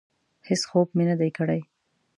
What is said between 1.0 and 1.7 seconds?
نه دی کړی.